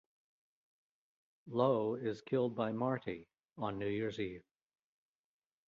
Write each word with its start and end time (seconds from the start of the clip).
Lowe 1.45 1.93
is 1.93 2.21
killed 2.23 2.55
by 2.55 2.71
Marty 2.71 3.27
on 3.55 3.77
New 3.77 3.85
Year's 3.85 4.19
Eve. 4.19 4.43